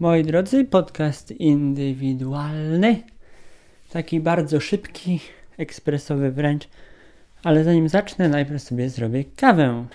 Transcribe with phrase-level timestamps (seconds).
[0.00, 3.02] Moi drodzy, podcast indywidualny,
[3.90, 5.20] taki bardzo szybki,
[5.58, 6.68] ekspresowy wręcz,
[7.42, 9.86] ale zanim zacznę, najpierw sobie zrobię kawę.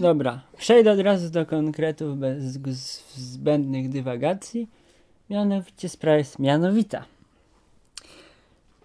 [0.00, 2.58] Dobra, przejdę od razu do konkretów bez
[3.14, 4.68] zbędnych dywagacji.
[5.30, 7.04] Mianowicie sprawa jest mianowita.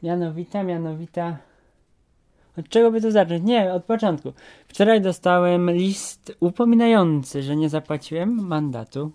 [0.03, 1.37] Mianowita, mianowita.
[2.57, 3.43] Od czego by to zacząć?
[3.43, 4.33] Nie, od początku.
[4.67, 9.11] Wczoraj dostałem list upominający, że nie zapłaciłem mandatu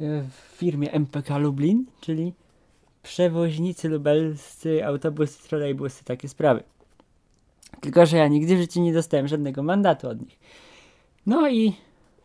[0.00, 2.32] e, w firmie MPK Lublin, czyli
[3.02, 6.62] przewoźnicy lubelscy, autobusy, trolejbusy, takie sprawy.
[7.80, 10.38] Tylko, że ja nigdy w życiu nie dostałem żadnego mandatu od nich.
[11.26, 11.72] No i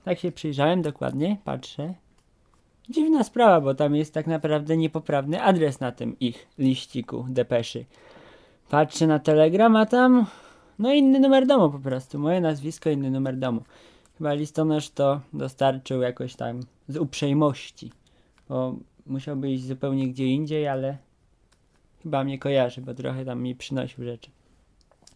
[0.04, 1.94] tak się przyjrzałem dokładnie, patrzę.
[2.90, 7.86] Dziwna sprawa, bo tam jest tak naprawdę niepoprawny adres na tym ich liściku depeszy.
[8.70, 10.26] Patrzę na telegram, a tam
[10.80, 12.20] no inny numer domu po prostu.
[12.20, 13.62] Moje nazwisko, inny numer domu.
[14.18, 17.92] Chyba listonosz to dostarczył jakoś tam z uprzejmości,
[18.50, 20.98] bo musiałby iść zupełnie gdzie indziej, ale
[22.04, 24.30] chyba mnie kojarzy, bo trochę tam mi przynosił rzeczy.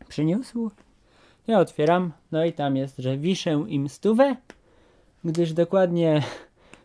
[0.07, 0.71] Przyniósł?
[1.47, 4.35] Ja otwieram, no i tam jest, że wiszę im stówę,
[5.23, 6.23] gdyż dokładnie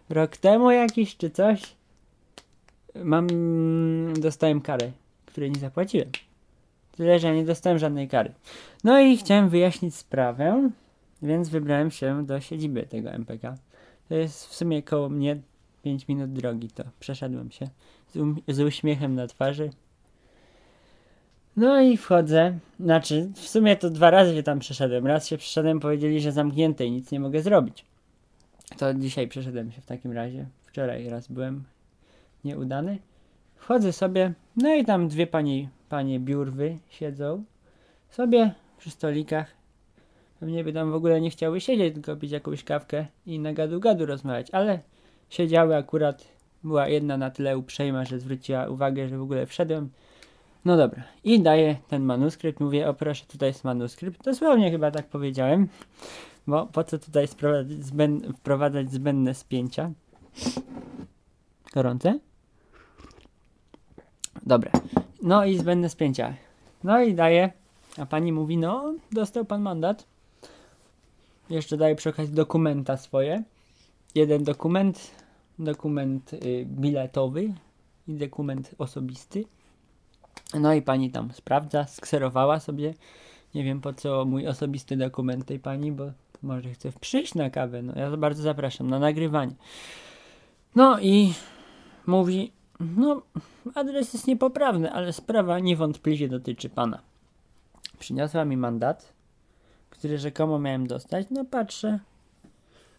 [0.09, 1.77] rok temu jakiś czy coś
[3.05, 3.27] mam,
[4.21, 4.91] dostałem karę,
[5.27, 6.09] której nie zapłaciłem.
[6.97, 8.33] Tyle, że nie dostałem żadnej kary.
[8.85, 10.71] No i chciałem wyjaśnić sprawę,
[11.23, 13.57] więc wybrałem się do siedziby tego MPK.
[14.09, 15.37] To jest w sumie koło mnie
[15.83, 17.69] 5 minut drogi, to przeszedłem się
[18.09, 19.71] z, um z uśmiechem na twarzy.
[21.57, 25.07] No i wchodzę, znaczy w sumie to dwa razy się tam przeszedłem.
[25.07, 27.85] Raz się przeszedłem, powiedzieli, że zamknięte i nic nie mogę zrobić.
[28.79, 30.47] To dzisiaj przeszedłem się w takim razie.
[30.67, 31.65] Wczoraj raz byłem
[32.45, 32.99] nieudany.
[33.57, 37.45] Wchodzę sobie, no i tam dwie pani, panie biurwy siedzą
[38.11, 39.55] sobie przy stolikach.
[40.41, 44.07] Pewnie by tam w ogóle nie chciały siedzieć, tylko pić jakąś kawkę i na gadu-gadu
[44.07, 44.81] rozmawiać, ale
[45.31, 46.29] siedziały akurat.
[46.65, 49.91] Była jedna na tyle uprzejma, że zwróciła uwagę, że w ogóle wszedłem.
[50.65, 52.61] No dobra, i daję ten manuskrypt.
[52.61, 54.25] Mówię, o proszę, tutaj jest manuskrypt.
[54.25, 55.69] Dosłownie chyba tak powiedziałem.
[56.47, 57.29] Bo po co tutaj
[58.35, 59.91] wprowadzać zbędne spięcia?
[61.75, 62.19] Gorące?
[64.47, 64.71] Dobre.
[65.23, 66.35] No i zbędne spięcia.
[66.85, 67.53] No i daje.
[67.99, 70.07] A pani mówi, no, dostał pan mandat.
[71.51, 73.43] Jeszcze daje przy okazji dokumenta swoje.
[74.15, 75.11] Jeden dokument,
[75.59, 77.55] dokument y, biletowy
[78.09, 79.45] i dokument osobisty.
[80.55, 82.95] No i pani tam sprawdza, skserowała sobie.
[83.55, 86.05] Nie wiem po co mój osobisty dokument tej pani, bo
[86.43, 87.83] może chce przyjść na kawę.
[87.83, 89.55] No ja bardzo zapraszam na nagrywanie.
[90.75, 91.33] No i
[92.07, 93.23] mówi, no
[93.75, 97.01] adres jest niepoprawny, ale sprawa niewątpliwie dotyczy pana.
[97.99, 99.13] Przyniosła mi mandat,
[99.91, 101.27] który rzekomo miałem dostać.
[101.31, 101.99] No patrzę.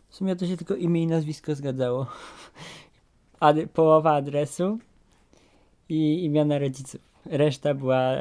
[0.10, 2.08] W sumie to się tylko imię i nazwisko zgadzało.
[3.40, 4.80] Ad połowa adresu
[5.90, 7.02] i imiona rodziców.
[7.26, 8.12] Reszta była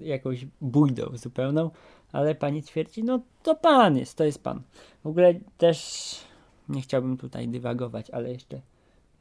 [0.00, 1.70] jakąś bójdą zupełną
[2.12, 4.62] ale pani twierdzi, no to pan jest, to jest pan.
[5.04, 6.16] W ogóle też
[6.68, 8.60] nie chciałbym tutaj dywagować, ale jeszcze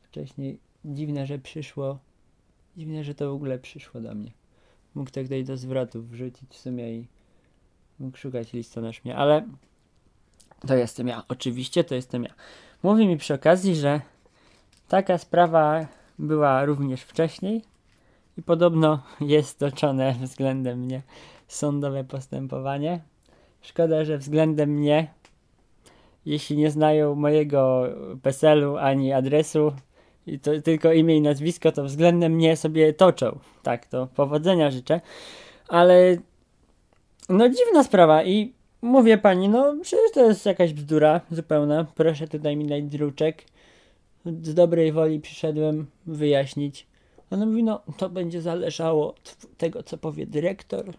[0.03, 1.99] wcześniej dziwne, że przyszło,
[2.77, 4.31] dziwne, że to w ogóle przyszło do mnie.
[4.95, 7.07] Mógł to tutaj do zwrotów wrzucić w sumie i
[7.99, 9.47] mógł szukać listonosz mnie, ale
[10.67, 12.33] to jestem ja, oczywiście to jestem ja.
[12.83, 14.01] Mówi mi przy okazji, że
[14.87, 15.85] taka sprawa
[16.19, 17.61] była również wcześniej
[18.37, 21.01] i podobno jest toczone względem mnie
[21.49, 23.01] sądowe postępowanie.
[23.61, 25.13] Szkoda, że względem mnie,
[26.25, 27.83] jeśli nie znają mojego
[28.21, 29.71] PESEL-u ani adresu,
[30.27, 33.39] i to tylko imię i nazwisko, to względem mnie sobie toczą.
[33.63, 35.01] Tak, to powodzenia życzę.
[35.67, 36.17] Ale
[37.29, 41.85] no dziwna sprawa i mówię pani, no przecież to jest jakaś bzdura zupełna.
[41.95, 43.43] Proszę tutaj mi dać druczek.
[44.25, 46.87] Z dobrej woli przyszedłem wyjaśnić.
[47.31, 50.93] Ona mówi, no to będzie zależało od tego, co powie dyrektor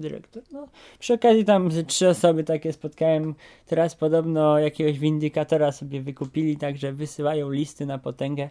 [0.00, 0.42] dyrektor.
[0.52, 0.68] No,
[0.98, 3.34] przy okazji tam trzy osoby takie spotkałem.
[3.66, 8.50] Teraz podobno jakiegoś windykatora sobie wykupili, także wysyłają listy na potęgę.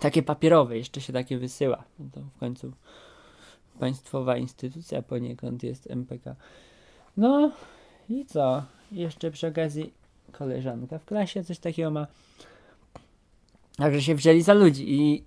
[0.00, 1.84] Takie papierowe, jeszcze się takie wysyła.
[1.98, 2.72] No to w końcu
[3.78, 6.36] państwowa instytucja poniekąd jest MPK.
[7.16, 7.50] No
[8.08, 8.62] i co?
[8.92, 9.92] Jeszcze przy okazji
[10.32, 12.06] koleżanka w klasie coś takiego ma.
[13.76, 15.24] Także się wzięli za ludzi i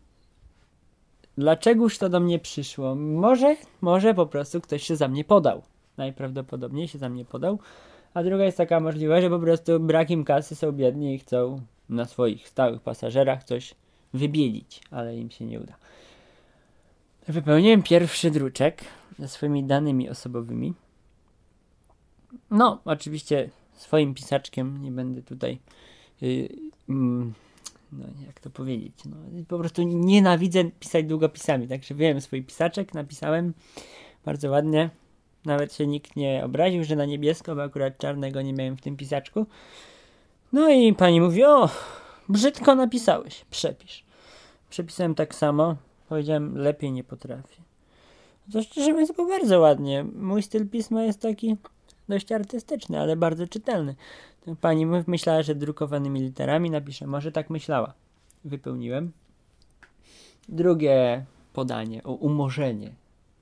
[1.38, 2.95] Dlaczegoż to do mnie przyszło?
[2.95, 5.62] Może, może po prostu ktoś się za mnie podał.
[5.98, 7.60] Najprawdopodobniej się za mnie podał.
[8.13, 12.06] A druga jest taka możliwość, że po prostu brakiem kasy są biedni i chcą na
[12.06, 13.75] swoich stałych pasażerach coś
[14.13, 15.75] wybielić, ale im się nie uda.
[17.28, 18.84] Wypełniłem pierwszy druczek
[19.19, 20.74] ze swoimi danymi osobowymi.
[22.51, 25.60] No, oczywiście swoim pisaczkiem nie będę tutaj.
[26.22, 26.50] Yy,
[27.92, 28.94] no, jak to powiedzieć?
[29.06, 29.18] No,
[29.48, 33.54] po prostu nienawidzę pisać długopisami, także wziąłem swój pisaczek, napisałem
[34.25, 34.89] bardzo ładnie.
[35.45, 38.98] Nawet się nikt nie obraził, że na niebiesko, bo akurat czarnego nie miałem w tym
[38.98, 39.45] pisaczku.
[40.54, 41.69] No i pani mówi: O,
[42.30, 44.04] brzydko napisałeś, przepisz.
[44.69, 45.75] Przepisałem tak samo,
[46.10, 47.62] powiedziałem: Lepiej nie potrafię.
[48.54, 50.06] To szczerze mówiąc, było bardzo ładnie.
[50.16, 51.57] Mój styl pisma jest taki
[52.09, 53.95] dość artystyczny, ale bardzo czytelny.
[54.62, 57.07] Pani myślała, że drukowanymi literami napiszę.
[57.07, 57.94] Może tak myślała.
[58.45, 59.12] Wypełniłem.
[60.50, 62.92] Drugie podanie o umorzenie.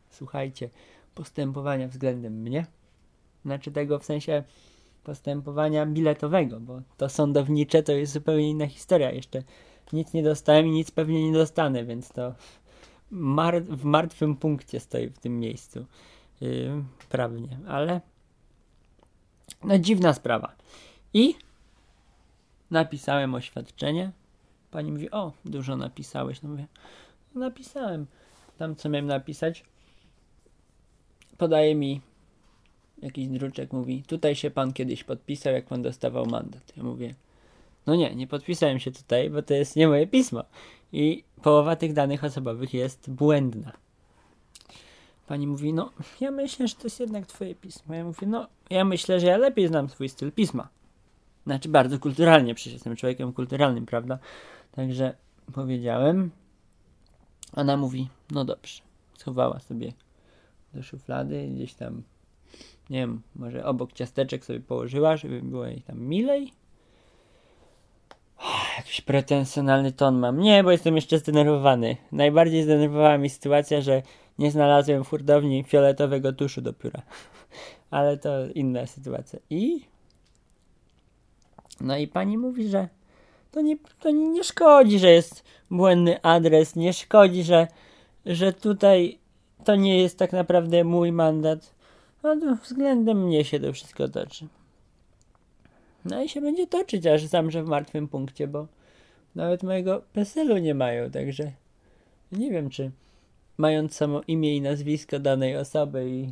[0.09, 0.69] Słuchajcie,
[1.15, 2.65] postępowania względem mnie.
[3.45, 4.43] Znaczy tego w sensie
[5.03, 9.11] postępowania biletowego, bo to sądownicze to jest zupełnie inna historia.
[9.11, 9.43] Jeszcze
[9.93, 12.33] nic nie dostałem i nic pewnie nie dostanę, więc to
[13.11, 15.85] mar w martwym punkcie stoi w tym miejscu.
[16.41, 18.01] Yy, prawnie, ale
[19.65, 20.55] no dziwna sprawa.
[21.13, 21.35] I
[22.71, 24.11] napisałem oświadczenie.
[24.71, 26.41] Pani mówi, o, dużo napisałeś.
[26.41, 26.67] No mówię,
[27.35, 28.05] napisałem.
[28.57, 29.63] Tam co miałem napisać.
[31.37, 32.01] Podaje mi
[33.01, 36.73] jakiś druczek, mówi, tutaj się pan kiedyś podpisał, jak pan dostawał mandat.
[36.77, 37.15] Ja mówię,
[37.87, 40.43] no nie, nie podpisałem się tutaj, bo to jest nie moje pismo.
[40.93, 43.71] I połowa tych danych osobowych jest błędna.
[45.27, 47.95] Pani mówi, no ja myślę, że to jest jednak twoje pismo.
[47.95, 50.69] Ja mówię, no ja myślę, że ja lepiej znam swój styl pisma.
[51.45, 54.19] Znaczy bardzo kulturalnie, przecież jestem człowiekiem kulturalnym, prawda?
[54.71, 55.15] Także
[55.53, 56.31] powiedziałem.
[57.53, 58.81] Ona mówi, no dobrze.
[59.17, 59.93] Schowała sobie
[60.73, 62.03] do szuflady, gdzieś tam,
[62.89, 66.53] nie wiem, może obok ciasteczek sobie położyła, żeby było jej tam milej.
[68.77, 70.39] Jakiś pretensjonalny ton mam.
[70.39, 71.97] Nie, bo jestem jeszcze zdenerwowany.
[72.11, 74.01] Najbardziej zdenerwowała mi sytuacja, że
[74.39, 77.01] nie znalazłem w hurtowni fioletowego tuszu do pióra.
[77.91, 79.39] Ale to inna sytuacja.
[79.49, 79.81] I
[81.81, 82.87] no i pani mówi, że
[83.51, 87.67] to nie, to nie szkodzi, że jest błędny adres, nie szkodzi, że,
[88.25, 89.19] że tutaj
[89.63, 91.75] to nie jest tak naprawdę mój mandat.
[92.23, 94.47] No, względem mnie się to wszystko toczy.
[96.05, 98.67] No i się będzie toczyć, aż zamrze w martwym punkcie, bo
[99.35, 101.51] nawet mojego PESEL-u nie mają, także
[102.31, 102.91] nie wiem, czy
[103.57, 106.31] mając samo imię i nazwisko danej osoby i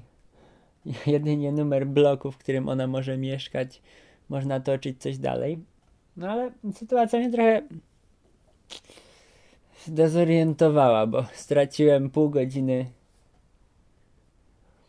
[1.11, 3.81] jedynie numer bloku, w którym ona może mieszkać,
[4.29, 5.59] można toczyć coś dalej.
[6.17, 7.61] No ale sytuacja mnie trochę
[9.85, 12.85] zdezorientowała, bo straciłem pół godziny.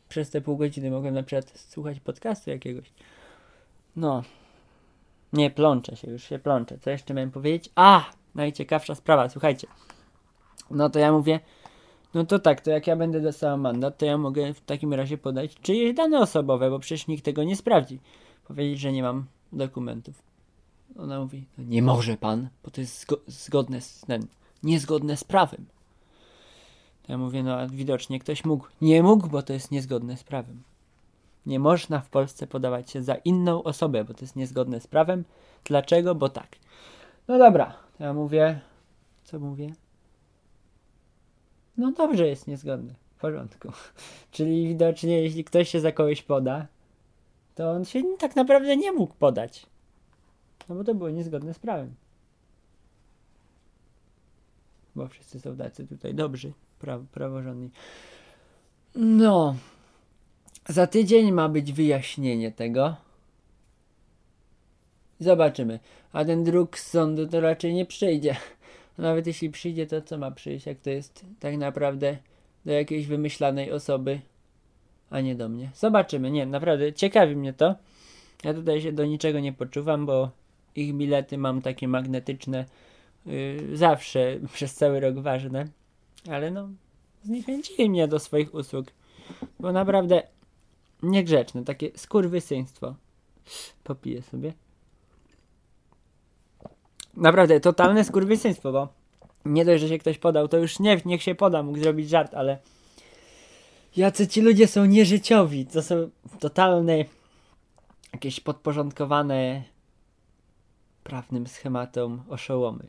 [0.08, 2.92] Przez te pół godziny mogłem na przykład słuchać podcastu jakiegoś.
[3.96, 4.22] No.
[5.32, 6.78] Nie, plączę się, już się plączę.
[6.78, 7.70] Co jeszcze miałem powiedzieć?
[7.74, 8.04] A!
[8.34, 9.66] Najciekawsza sprawa, słuchajcie.
[10.70, 11.40] No to ja mówię,
[12.14, 15.18] no to tak, to jak ja będę dostał mandat, to ja mogę w takim razie
[15.18, 18.00] podać czyjeś dane osobowe, bo przecież nikt tego nie sprawdzi
[18.48, 20.22] powiedzieć, że nie mam dokumentów.
[20.98, 24.26] Ona mówi, no nie może pan, bo to jest zgo zgodne z ten,
[24.62, 25.66] niezgodne z prawem.
[27.02, 28.66] To ja mówię, no a widocznie ktoś mógł.
[28.80, 30.62] Nie mógł, bo to jest niezgodne z prawem.
[31.46, 35.24] Nie można w Polsce podawać się za inną osobę, bo to jest niezgodne z prawem.
[35.64, 36.14] Dlaczego?
[36.14, 36.48] Bo tak.
[37.28, 38.60] No dobra, to ja mówię,
[39.24, 39.72] co mówię?
[41.76, 42.94] No dobrze, jest niezgodne.
[43.16, 43.68] W porządku.
[44.30, 46.66] Czyli widocznie, jeśli ktoś się za kogoś poda,
[47.54, 49.66] to on się tak naprawdę nie mógł podać.
[50.68, 51.94] No bo to było niezgodne z prawem.
[54.94, 57.70] Bo wszyscy są tacy tutaj dobrzy, pra praworządni.
[58.94, 59.56] No.
[60.68, 62.96] Za tydzień ma być wyjaśnienie tego.
[65.20, 65.80] Zobaczymy.
[66.12, 68.36] A ten druk z sądu to raczej nie przyjdzie.
[68.98, 72.16] Nawet jeśli przyjdzie, to co ma przyjść, jak to jest tak naprawdę
[72.64, 74.20] do jakiejś wymyślanej osoby
[75.10, 75.70] a nie do mnie.
[75.74, 77.74] Zobaczymy, nie, naprawdę ciekawi mnie to.
[78.44, 80.30] Ja tutaj się do niczego nie poczuwam, bo
[80.76, 82.64] ich bilety mam takie magnetyczne
[83.26, 85.68] yy, zawsze, przez cały rok ważne.
[86.30, 86.68] Ale no,
[87.24, 88.86] zniechęcili mnie do swoich usług.
[89.60, 90.22] Bo naprawdę
[91.02, 92.94] niegrzeczne, takie skurwysyństwo.
[93.84, 94.52] Popiję sobie.
[97.16, 98.88] Naprawdę, totalne skurwysyństwo, bo
[99.44, 102.34] nie dość, że się ktoś podał, to już nie, niech się poda, mógł zrobić żart,
[102.34, 102.58] ale
[103.96, 105.66] jacy ci ludzie są nieżyciowi.
[105.66, 107.04] To są totalne
[108.12, 109.62] jakieś podporządkowane
[111.04, 112.86] prawnym schematom oszołomy.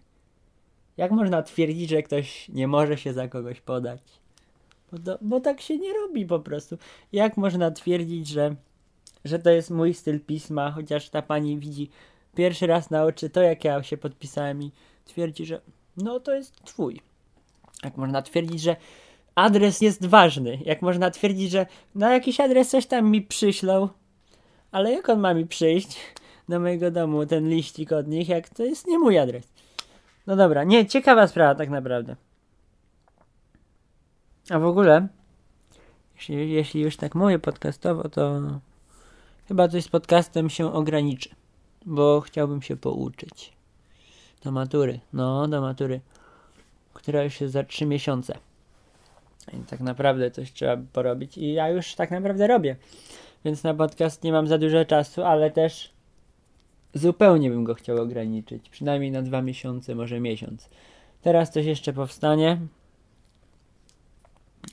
[0.98, 4.02] Jak można twierdzić, że ktoś nie może się za kogoś podać?
[4.92, 6.78] Bo, to, bo tak się nie robi po prostu.
[7.12, 8.56] Jak można twierdzić, że,
[9.26, 11.90] że to jest mój styl pisma, chociaż ta pani widzi
[12.36, 14.72] pierwszy raz na oczy to, jak ja się podpisałem i
[15.06, 15.62] twierdzi, że
[15.98, 17.02] no to jest twój.
[17.84, 18.76] Jak można twierdzić, że
[19.36, 21.66] adres jest ważny, jak można twierdzić, że
[21.96, 23.90] na jakiś adres coś tam mi przyślą,
[24.72, 25.98] ale jak on ma mi przyjść
[26.50, 29.48] do mojego domu, ten liścik od nich, jak to jest nie mój adres.
[30.28, 32.16] No dobra, nie, ciekawa sprawa tak naprawdę.
[34.50, 35.08] A w ogóle,
[36.16, 38.42] jeśli, jeśli już tak mówię podcastowo, to
[39.48, 41.30] chyba coś z podcastem się ograniczy,
[41.86, 43.54] bo chciałbym się pouczyć.
[44.44, 46.02] Do matury, no, do matury,
[46.94, 48.38] która już jest za 3 miesiące.
[49.54, 52.76] I tak naprawdę coś trzeba porobić i ja już tak naprawdę robię.
[53.46, 55.94] Więc na podcast nie mam za dużo czasu, ale też
[56.94, 58.70] zupełnie bym go chciał ograniczyć.
[58.70, 60.70] Przynajmniej na dwa miesiące, może miesiąc.
[61.22, 62.58] Teraz coś jeszcze powstanie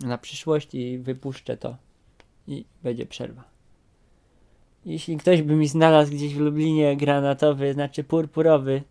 [0.01, 1.77] na przyszłość i wypuszczę to.
[2.47, 3.52] I będzie przerwa.
[4.87, 8.83] Jeśli ktoś by mi znalazł gdzieś w Lublinie granatowy, znaczy purpurowy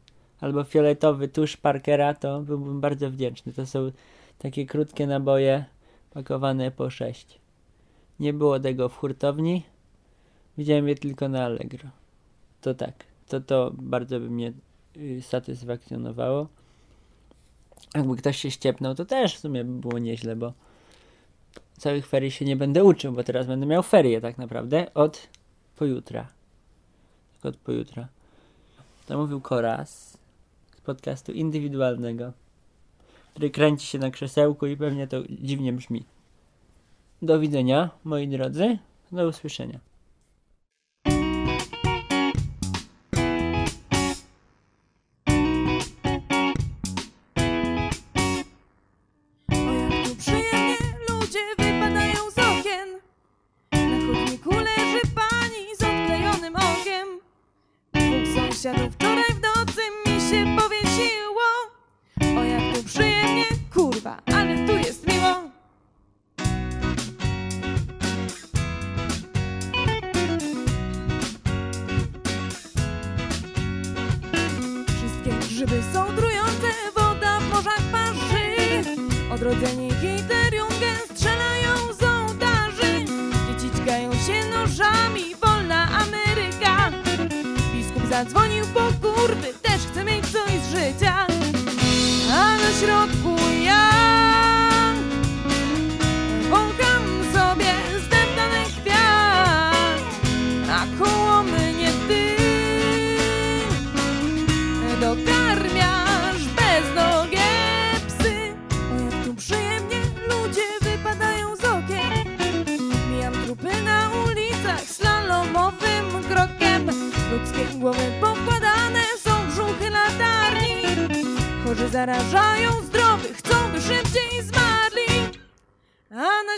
[0.42, 3.54] albo fioletowy tusz Parkera, to byłbym bardzo wdzięczny.
[3.54, 3.92] To są
[4.38, 5.66] takie krótkie naboje
[6.14, 7.40] pakowane po 6.
[8.20, 9.64] Nie było tego w hurtowni.
[10.58, 11.90] Widziałem je tylko na Allegro.
[12.62, 12.94] To tak,
[13.28, 14.54] to to bardzo by mnie
[14.98, 16.48] y, satysfakcjonowało.
[17.96, 20.54] Jakby ktoś się ściepnął, to też w sumie by było nieźle, bo
[21.78, 25.28] całych ferii się nie będę uczył, bo teraz będę miał ferie tak naprawdę od
[25.82, 26.28] pojutra.
[27.42, 28.08] Tak od pojutra.
[29.08, 30.18] To mówił Koraz
[30.78, 32.34] z podcastu indywidualnego,
[33.32, 36.06] który kręci się na krzesełku i pewnie to dziwnie brzmi.
[37.22, 38.78] Do widzenia, moi drodzy.
[39.12, 39.80] Do usłyszenia.
[58.72, 61.42] Wczoraj w nocy mi się powiesiło.
[62.40, 65.36] O jak tu przyjemnie, kurwa, ale tu jest miło.
[74.88, 78.52] Wszystkie grzyby są trujące, woda w morzach parzy.
[79.34, 80.41] Odrodzeni Hitlerjungen
[88.24, 91.28] zadzwonił po kurwy, też chce mieć coś z życia.
[92.34, 93.21] A na środku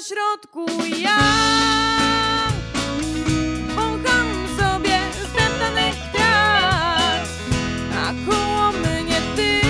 [0.08, 0.66] środku.
[1.00, 1.20] Ja
[3.76, 7.28] Wącham sobie zdeptany kwiat
[7.98, 9.62] A koło mnie ty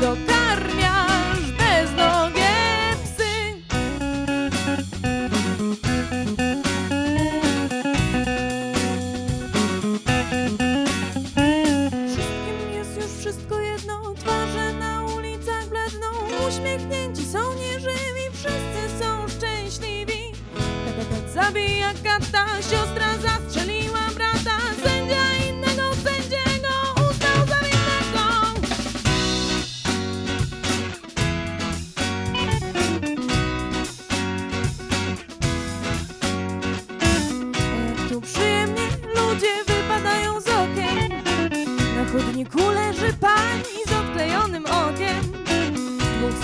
[0.00, 2.56] Dokarmiasz beznogie
[3.04, 3.62] psy.
[12.06, 14.67] Wszystkim jest już wszystko jedno Twarze
[16.48, 20.32] Uśmiechnięci są nieżywi Wszyscy są szczęśliwi.
[20.86, 28.28] Tata tat zabija kata Siostra zastrzeliła brata Sędzia innego sędziego Uznał za winnego
[37.98, 41.08] jak tu przyjemnie ludzie wypadają z okien.
[41.96, 45.07] Na chodniku leży pani z odklejonym okiem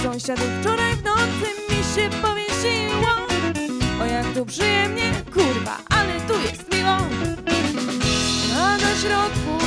[0.05, 0.47] sąsiadów.
[0.61, 3.11] Wczoraj w nocy mi się powiesiło.
[4.03, 6.97] O jak tu przyjemnie, kurwa, ale tu jest miło.
[8.57, 9.63] A na środku